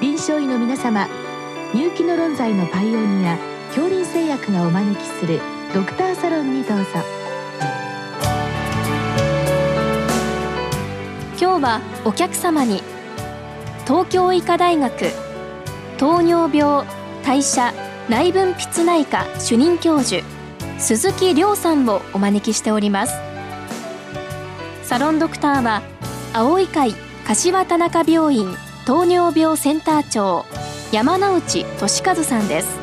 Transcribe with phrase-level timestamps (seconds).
[0.00, 1.08] 臨床医の皆様
[1.74, 3.36] 入気の論剤のパイオニア
[3.74, 5.40] 恐林製薬がお招きする
[5.74, 6.84] ドクターサロンにどうぞ。
[11.40, 12.80] 今日はお客様に
[13.86, 14.92] 東京医科大学
[15.98, 16.86] 糖尿病
[17.24, 17.74] 代謝
[18.08, 20.22] 内分泌内科主任教授
[20.78, 23.14] 鈴木亮さんをお招きしております。
[24.84, 25.82] サロンドクターは
[26.32, 26.94] 青い会
[27.26, 30.46] 柏田中病院糖尿病センター長
[30.92, 32.78] 山内俊和さんです。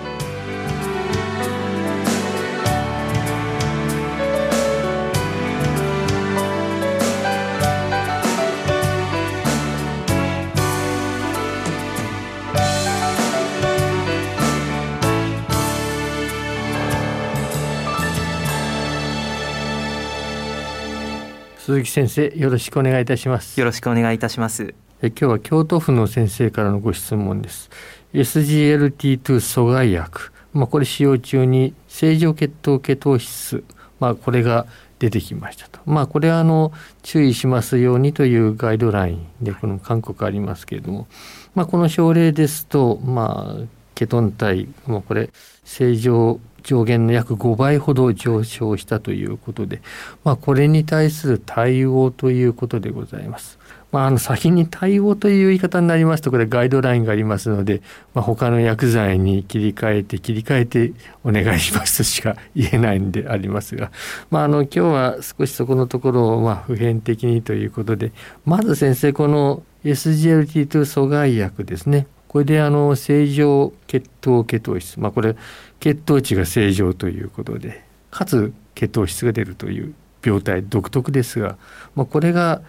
[21.58, 23.60] 鈴木先生よろしくお願いいたします。
[23.60, 27.70] よろしくお願いいたしますえ今日は京都府の先生からのご質問です。
[28.14, 30.32] SGLT2 阻害薬。
[30.52, 33.64] まあこれ使用中に正常血糖ケトー質。
[34.00, 34.66] まあこれが
[34.98, 35.80] 出てきましたと。
[35.86, 36.72] まあこれはあの
[37.04, 41.08] 注意しますようにというガイドラインでこの勧告ありますけれども。
[41.54, 44.68] まあこの症例ですとまあケトン体。
[44.88, 45.30] もうこれ
[45.64, 49.84] 正常上限の約5倍ほど上昇したということで、
[50.24, 53.60] まあ、これに対する対応ということでございます。
[53.92, 57.82] まあ、あの先に対応という言い方になりますとこれガイドラインがありますので、
[58.14, 63.92] まあ、他の薬剤に切り替えて切り替えてお願いしますとしか言えないんでありますが、
[64.30, 68.12] まあ、あの今日は少しそこのところをま普遍的にということで
[68.46, 72.08] まず先生この SGLT2 阻害薬ですね。
[72.28, 75.38] これであの正常血糖ケトー質、まあ、これ
[75.80, 81.58] 血糖値が正常ということでかつ血糖質が出るという病態独特ですが、
[81.96, 82.62] まあ、これが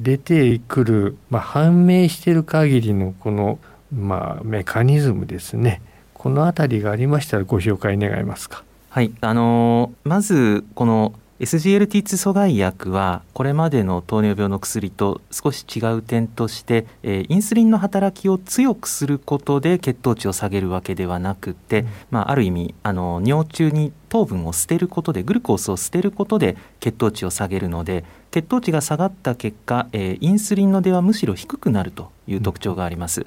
[0.00, 3.58] 出てくる、まあ、判明している限りのこの、
[3.94, 5.80] まあ、メカニズムですね。
[6.14, 8.64] この辺りがありましたらご紹介願えますか？
[8.90, 9.12] はい。
[9.20, 33.20] あのー、まずこの SGLT2 阻害薬はこれまでの糖尿病の薬と少し違う点として、えー、インスリンの働きを強くすることで血糖値を下げるわけではなくて、うん、まあ、ある意味あの尿中に糖分を捨てることでグルコースを捨てることで血糖値を下げるので血糖値が下がった結果、えー、インスリンの出はむしろ低くなるという特徴があります。
[33.20, 33.26] うん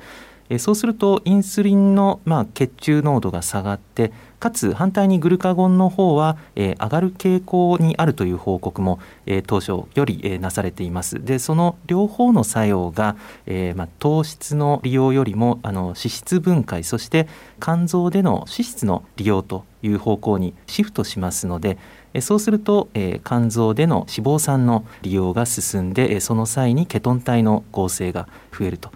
[0.50, 13.16] えそうするとインスリンの、まあ、血中濃度が下がってかつ反対にグルカゴンの方は、えー、上がる傾向にあるという報告も、えー、当初より、えー、なされていますでその両方の作用が、
[13.48, 17.28] えーまあ、糖質の利用よりもあの脂質分解そして
[17.60, 21.80] 肝臓での脂質の利用という方向にシフトしますので
[22.22, 28.28] そうすると、えー、肝臓での脂肪酸の利用が進んでその際にケトン体の合成が
[28.58, 28.92] 増えると。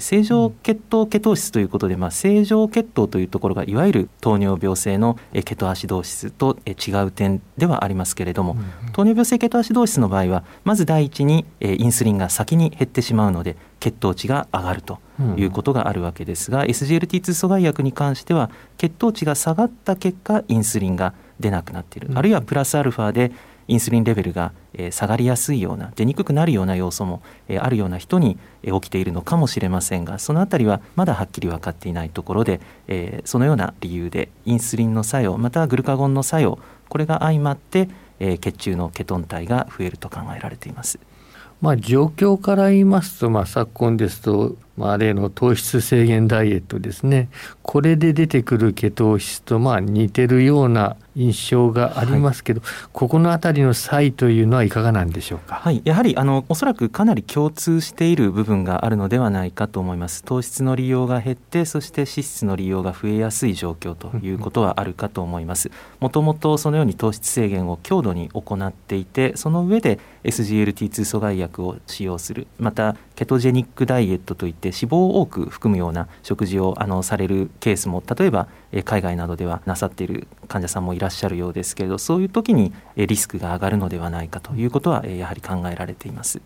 [0.00, 8.56] 正常血糖ケトー質ということで、まあ、正常血糖というところがいわゆる糖尿病性のケトアシドーシスと違う点ではありますけれども、
[8.92, 14.98] 糖尿病性ケトアシドーシスの場合はまず第一にインスリンが先に減ってしまうので血糖値が上がると
[15.36, 23.32] いうことがあるわけですが、うん、SGLT2 阻害薬に関しては血糖値が下がった結果インスリンが出なくなっている、うん、あるいはプラスアルファで
[23.66, 24.52] インスリンレベルが
[24.90, 27.22] 下がりやすいような出にくくなるような要素も
[27.58, 32.60] あるような人に起きているのかもしれませんがその辺りはまだはっきり分かっていないところで
[33.24, 36.58] そのような理由でインスリンの作用またはグルカゴンの作用
[36.90, 40.98] これが相まって血中のケトン体が増えると考えられています。
[41.60, 47.28] まあ、状況から言いますと、まあ、昨今ですとまあ、例の糖質制限ダイエットですね。
[47.62, 60.24] これで出てくるケトー質とまあ似てるような印象がありますけど、はい、ここの辺りの差異というのはいかがなんでしょうか、はい、やはりあのおそらくかなり共通している部分があるのではないかと思います。
[60.24, 65.70] 糖質の利用が減ってそして脂質の利用が増えやすい状況ということはあるかと思います。
[66.00, 72.46] もともとそのように糖質制限を強度に行っていてその上で SGLT2 阻害薬を使用する。
[72.58, 78.48] またケトジェニックダイエットといって脂肪を多く含むような食事をあのされるケースも例えば
[78.84, 86.40] 海外などではなさっている患者さんもいらっしゃるようですけれどそういう時にリスクが上がるのではないかということはやはり考えられています。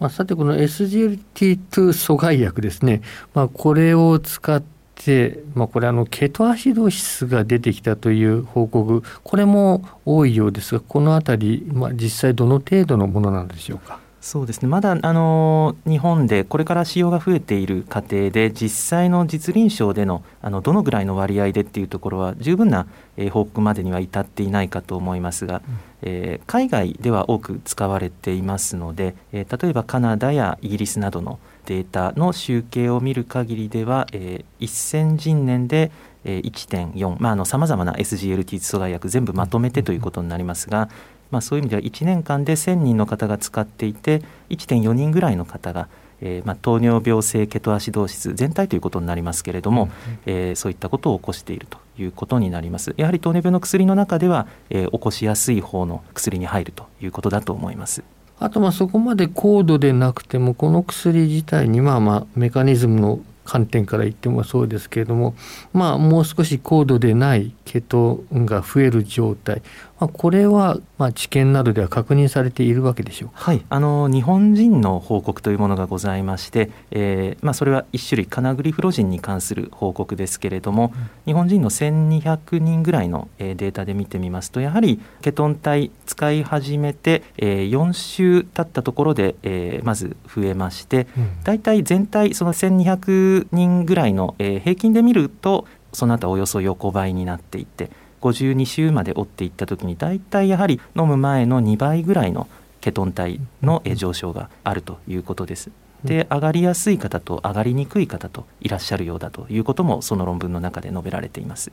[0.00, 3.02] まあ、さてこの SGLT2 阻害薬ですね、
[3.34, 4.62] まあ、これを使っ
[4.96, 14.01] て、まあ、これあのケトアシド質が出てきたという報告これも多いようですがこの辺り、まあ、実際どの程度のものなんでしょうか？
[14.22, 14.68] そうですね。
[14.68, 22.86] まだあの日本でこれから使用が増えている過程で実際の実臨床でのあのどのぐらいの割合でっていうところは十分な、
[23.16, 25.62] えー、報告までには至っていないかと思いますが、うん、
[26.02, 35.90] えー、海外では多く使われていますので、えー、例えばカナダやイギリスなどのデータの集計を見る限りでは、えー、1000人年で
[36.24, 40.88] 1.4さまざ、まな SGLT 阻害薬全部まとめてということになりますが、
[41.32, 45.88] まあ、そういう意味では1年間で1000人の方が使っていて1.4人ぐらいの方が、
[46.20, 58.04] えーまあ、糖尿病性ケトアシドーシス全体ということになりますけれども、うん、えー、そういったことを起こしているということになりますやはり糖尿病の薬の中では、えー、起こしやすい方の薬に入るということだと思います。
[58.38, 65.34] あとまあそこまで高度でなくてもこの薬自体にまあまあメカニズムの観点から言ってもそうですけれども
[65.72, 69.62] まあもう少し高度でないケトンが増える状態
[70.02, 73.30] まあ、これはまあ治験などでは確認されているわけでしょう。
[73.34, 97.90] はい、あの日本人の報告というものがございまして、えーまあ、それは一種類カナグリフロジンに関する報告ですけれども、うん、日本人の1200人ぐらいのデータで見てみますとやはりケトン体使い始めて、えー、4週経ったところで、えー、まず増えまして、うん、大体全体その1200人ぐらいの、えー、平均で見るとその後およそ横ばいになっていって
[98.22, 102.48] 52週まで追っていった時に大体やはり飲む前の2倍ぐらいの
[102.80, 105.70] ケトン体の上昇があるということです。
[106.04, 111.70] で上がりやすい方と上がりにくい方といらっしゃるようだということもその論文の中で述べられています。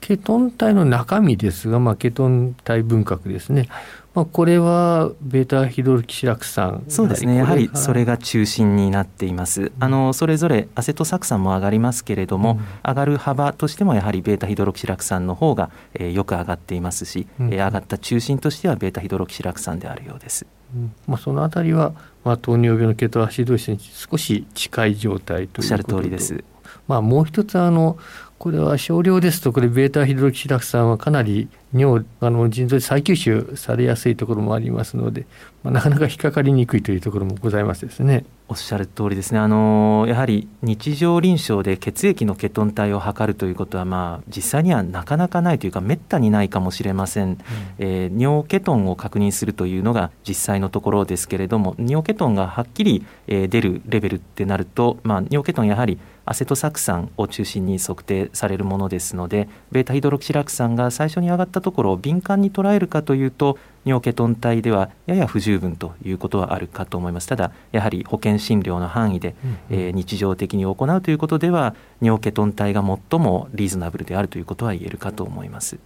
[0.00, 3.68] ケトン体の中身ですが、まあ、ケトン体分割ですね、
[4.14, 7.36] まあ、これはベータヒドロキシラク酸そうですね。
[7.36, 9.72] やはりそれが中心になっています。
[9.78, 20.46] あのそれぞれアセトサク酸も上がりますけれども、うん、上がる幅としてもやはりベータヒドロキシラク酸の方が、えー、よく上がっていますし、うん、えー、上がった中心としてはベータヒドロキシラク酸であるようです。
[20.74, 21.92] うん、まあ、そのあたりは、
[22.24, 26.42] まあ、糖尿病のケトアシドーシに少し近い状態ということおっしゃる通りです。
[26.88, 27.98] まあ、もう一つあの
[28.38, 35.26] これは少量ですとこれベータヒドロキシラク酸はかなり尿あの腎臓で再吸収されやすいところもありますので、
[35.62, 38.24] まあ、なかなか引っかかりにくいというところもございますですね。
[38.48, 39.40] おっしゃる通りですね。
[39.40, 47.38] あのやはり日常臨床で血液のケトン体を測るということは、まあ、実際にはなかなかないというかめったにないかもしれません、うん、
[47.78, 67.28] えー、尿ケトンを確認するというのが実際のところですけれども尿ケトンがはっきり、えー、出るレベルってなると、まあ、尿ケトンやはりアセトサク酸を中心に測定されるものですのでベータヒドロキシラク酸が最初に上がったところを敏感に捉えるかというと尿ケトン体ではやや不十分ということはあるかと思います。
[67.28, 75.78] ただやはり保険診療の範囲で、うんうん、えー、日常的に行うということでは尿ケトン体が最もリーズナブルであるということは言えるかと思います。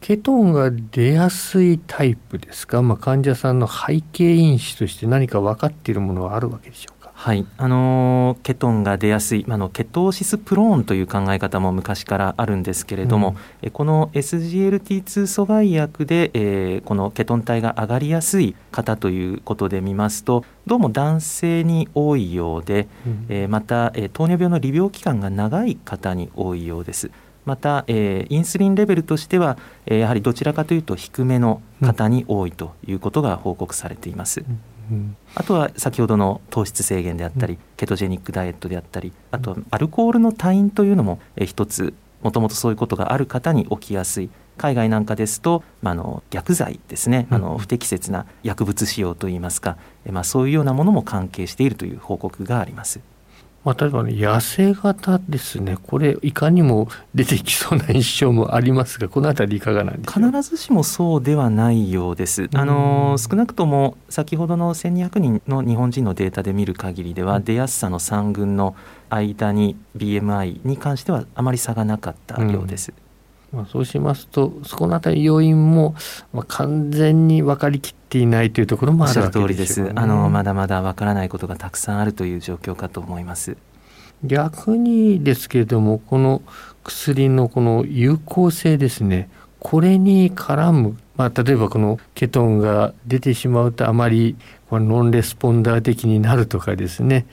[0.00, 27.10] ケトンが出やすいタイプですか、まあ、患者さんの背景因子として何か分かっているものはあるわけでしょうはい、あのケトンが出やすい、あのケトーシスプローンという考え方も昔からあるんですけれども、うん、この SGLT2 阻害薬で、えー、このケトン体が上がりやすい方ということで見ますとどうも男性に多いようで、うん、えー、また、えー、糖尿病の利病期間が長い方に多いようです。
[27.46, 34.40] また、えー、インスリンレベルとしては、えー、やはりどちらかというと低めの方に多いということが報告されています。
[34.40, 34.75] うん
[35.34, 44.30] あとは先ほどの糖質制限であったり、ケトジェニックダイエットであったりあとはアルコールの退院というのも一つもともとそういうことがある方に起きやすい。
[44.56, 49.76] 海外なんかですと、まあ、の薬剤ですね、あの不適切な薬物使用といいますか、
[50.10, 53.00] まあ、そういうようなものも関係しているという報告があります。
[53.66, 62.48] まあ、例えばね痩せ型ですねこれいかにも出てきそうな印象もありますがこの辺りいかがなんで必ずしもそうではないようです。
[62.54, 68.76] あの少なくとも先ほどの1200人の日本人のデータで見る限りでは、出やすさの3群の
[69.10, 72.92] 間に BMI に関してはあまり差がなかったようです。
[72.96, 73.05] うん
[73.56, 75.94] まあ、そうしますとそこのあたり要因も、
[76.34, 83.56] まあ、完全に分かりきっていないというところもあるわけです、ね、あのまだまだ分からないことがたくさんあるという状況かと思います。
[84.22, 86.42] 逆にですけれどもこの
[86.84, 89.30] 薬のこの有効性ですね。
[89.58, 94.36] これに絡む、まあ、例えばこのケトンが出てしまうとあまり
[94.68, 97.26] このノンレスポンダー的になるとかですね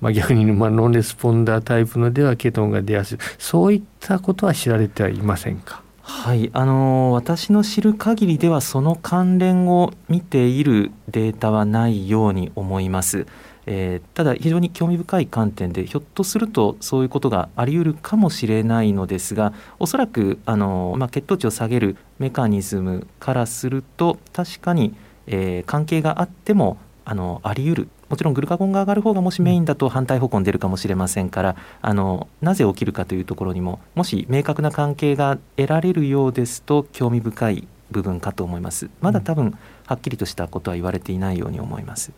[0.00, 3.18] まあ、逆にまあノンレスポンダータイプのではケトンが出やすい。
[3.38, 5.82] そういったことは知られてはいませんか？
[6.02, 6.50] はい。
[6.52, 13.26] あの私の知る限りではその関連を見ているデータはないように思います。
[13.70, 24.94] えー、ただ非常に興味深い観点でひょっとするとそういうことがあり得るかもしれないのですがおそらくあの、まあ、血糖値を下げるメカニズムからすると確かに、
[25.26, 38.90] えー、関係があってもあのあり得るもちろんグルカゴンが上がる方がもしメインだと反対方向に出るかもしれませんからあのなぜ起きるかというところにももし明確な関係が得られるようですと興味深い部分かと思います。
[39.00, 42.12] まだ多分はっきりとしたことは言われていないように思います。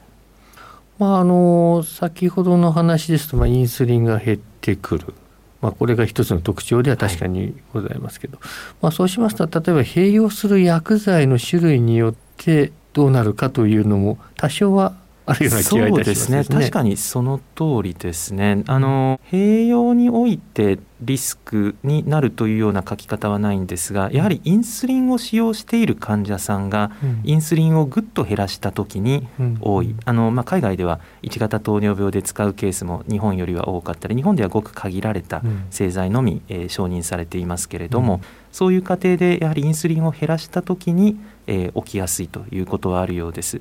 [0.98, 5.14] まあ、あの先ほどの話ですと、まあ、インスリンが減ってくる、
[5.62, 8.48] まあ、これが一つの特徴では確かにございますけど、はい、
[8.82, 14.94] まあ、そうしますと例えば併用する薬剤の種類によってどうなるかというのも多少は
[15.26, 16.44] あるような気がいたします、ね、ね。
[16.44, 18.62] 確かにその通りですね。
[18.66, 26.90] あの併用においてリスクになるというような書き方はないんですがやはりインスリンを使用している患者さんが、
[27.24, 29.28] インスリンをぐっと減らした時に
[29.60, 38.20] 多い、あのまあ、海外では1型糖尿病で使うケースも日本よりは多かったり日本ではごく限られた製剤のみ、えー、承認されていますけれども、
[38.52, 43.60] そういう過程でやはりインスリンを減らした時に、えー、起きやすいということはあるようです。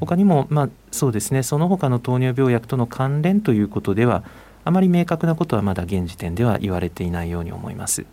[0.00, 1.42] 他にも、まあ、そうですね。
[1.42, 4.24] その他の糖尿病薬との関連ということでは
[4.64, 8.04] あまり明確なことはまだ現時点では言われていないように思います。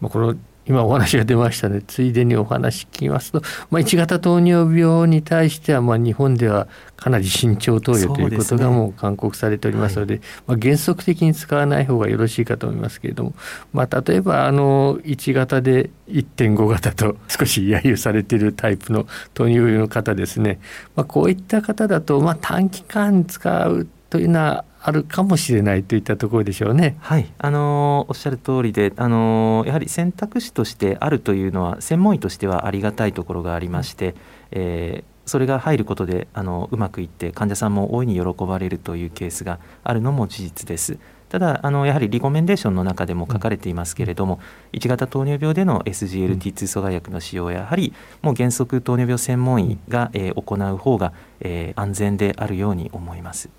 [0.00, 0.34] まあ、この
[0.66, 1.82] 今お話が出ましたね。
[1.84, 13.34] ついでにお話聞きますと、まあ、1型糖尿病に対してはまあ日本ではかなり慎重投与ということがもう勧告されておりますので、ねはい、まあ、原則的に使わない方がよろしいかと思いますけれども、
[13.72, 20.60] まあ、例えばあの1型で1.5型と 少し揶揄されているタイプの糖尿病の方ですね、
[20.94, 26.96] まあ、こういった方だとまあ短期間使うというのはあるかもしれないといったところでしょうね。
[27.00, 34.14] はい、あのおっしゃる通りで、あのやはり選択肢としてあるというのは専門医としてはありがたいところがありまして、
[34.50, 40.98] えー、それが入ることであのうまくいって患者さんも大いに喜ばれるというケースがあるのも事実です。
[41.28, 44.40] ただあのやはりリコメンデーションの中でも書かれていますけれども、
[44.72, 53.50] うん、1型糖尿病での SGLT2 阻害薬の使用はやはりもう原則糖尿病専門医が、えー、行う方が、えー、安全であるように思います。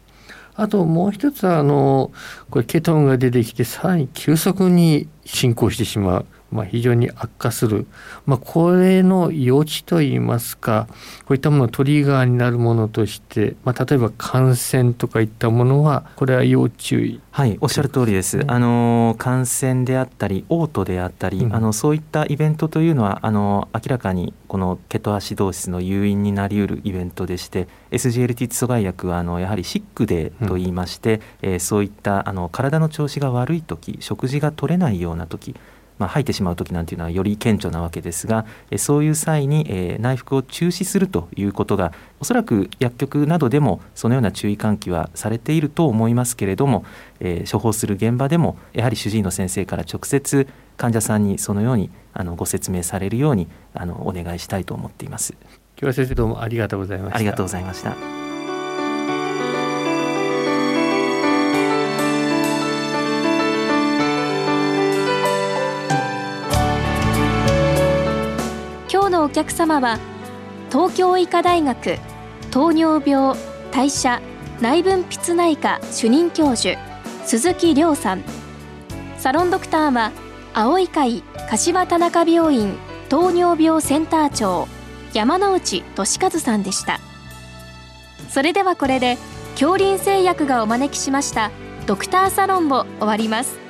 [0.62, 2.12] あともう一つはあの
[2.52, 6.26] これケトンが出てきてさらに急速に進行してしまう。
[6.52, 7.88] まあ、非常に悪化する、
[8.26, 10.88] まあ、これの余地といいますか
[11.26, 17.22] こういったものトリガーになるものとして、まあ、例えば感染とかいったものはこれは要注意。
[17.34, 35.56] はいおっしゃる通りです、ね、あの感染であったり嘔吐であったり、うん、あのそういったイベントというのはあの明らかにこのケトアシドーシスの誘因になりうるイベントでして SGLT 阻害薬はあのやはりシックデーといいまして、うん、えー、そういったあの体の調子が悪い時食事が取れないような時
[36.02, 46.86] まあ、吐いてしまう時なんていうのはより顕著なわけですが、えそういう際に、え内服を中止するということがおそらく薬局などでもそのような注意喚起はされていると思いますけれども、
[47.20, 55.36] え処方する現場でもやはり主治医の先生から直接患者さんにそのようにあのご説明されるようにあのお願いしたいと思っています。
[55.40, 57.16] 今日は先生どうもありがとうございました。
[57.18, 58.31] ありがとうございました。
[69.42, 69.98] 客様は
[70.72, 71.98] 東京医科大学
[72.52, 73.36] 糖尿病
[73.72, 74.22] 代謝
[74.62, 76.78] 内分泌内科主任教授
[77.26, 78.24] 鈴木亮さん。
[79.18, 80.12] サロンドクターは
[80.54, 82.76] 青い会柏田中病院
[83.10, 84.68] 糖尿病センター長
[85.12, 87.00] 山内俊和さんでした。
[88.30, 89.18] それではこれで
[89.54, 91.50] 恐林製薬がお招きしました
[91.88, 93.61] ドクターサロンを終わります。